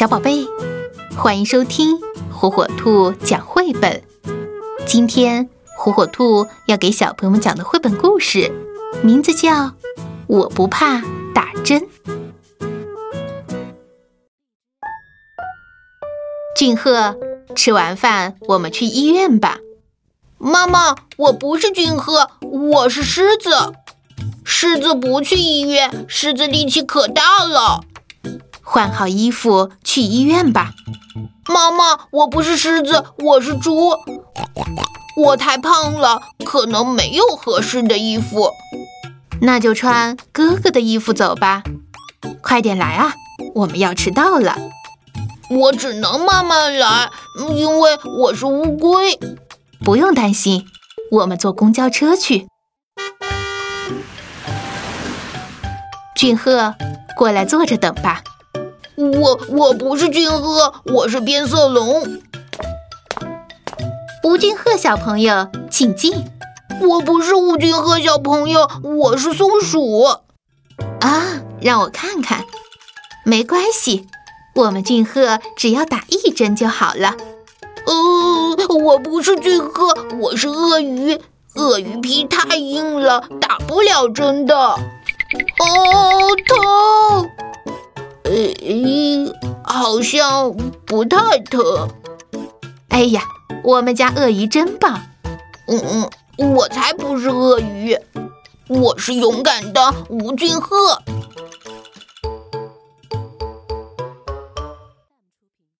[0.00, 0.46] 小宝贝，
[1.14, 1.98] 欢迎收听
[2.32, 4.02] 火火兔讲绘本。
[4.86, 8.50] 今天火火兔要给小朋友们讲的绘本故事，
[9.02, 9.50] 名字叫
[10.26, 11.02] 《我不怕
[11.34, 11.82] 打针》。
[16.56, 17.14] 俊赫，
[17.54, 19.58] 吃完饭我们去医院吧。
[20.38, 23.74] 妈妈，我不是俊赫，我是狮子。
[24.46, 27.84] 狮子不去医院，狮子力气可大了。
[28.72, 30.70] 换好衣服去医院吧。
[31.48, 33.96] 妈妈，我不是狮子，我是猪。
[35.16, 38.52] 我太胖了，可能没有合适的衣服。
[39.40, 41.64] 那就穿哥哥的衣服走吧。
[42.40, 43.14] 快点来啊，
[43.56, 44.56] 我们要迟到了。
[45.50, 47.10] 我只能慢慢来，
[47.56, 49.18] 因为我是乌龟。
[49.84, 50.64] 不用担心，
[51.10, 52.46] 我们坐公交车去。
[56.14, 56.76] 俊赫，
[57.16, 58.22] 过来坐着等吧。
[59.00, 62.20] 我我不是俊鹤，我是变色龙。
[64.22, 66.12] 吴俊鹤小朋友，请进。
[66.82, 70.02] 我不是吴俊鹤小朋友，我是松鼠。
[71.00, 72.44] 啊，让我看看。
[73.24, 74.06] 没关系，
[74.54, 77.16] 我们俊鹤只要打一针就好了。
[77.86, 81.18] 呃，我不是俊鹤，我是鳄鱼。
[81.56, 84.56] 鳄鱼皮太硬了，打不了针的。
[84.56, 86.29] 哦，
[89.80, 91.88] 好像不太疼。
[92.90, 93.22] 哎呀，
[93.64, 95.00] 我们家鳄鱼真棒。
[95.68, 97.96] 嗯嗯，我才不是鳄鱼，
[98.68, 101.00] 我是勇敢的吴俊赫。